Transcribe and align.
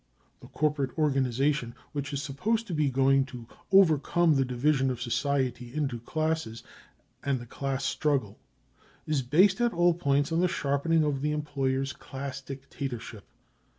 The" 0.39 0.47
Corporate 0.61 0.97
organisation" 0.97 1.75
which 1.93 2.11
is 2.11 2.23
supposed 2.23 2.65
to 2.65 2.73
be 2.73 2.89
going 2.89 3.23
to 3.25 3.47
overcome 3.71 4.33
the 4.33 4.43
division 4.43 4.89
of 4.89 4.99
society 4.99 5.71
into 5.71 5.99
classes 5.99 6.63
and 7.23 7.37
the 7.37 7.45
class 7.45 7.85
struggle 7.85 8.39
is 9.05 9.21
based 9.21 9.61
at 9.61 9.73
all 9.73 9.93
points 9.93 10.31
on 10.31 10.39
the 10.41 10.47
sharpening 10.47 11.03
of 11.03 11.21
the 11.21 11.31
employers' 11.33 11.93
class 11.93 12.41
dictator 12.41 12.99
ship. 12.99 13.25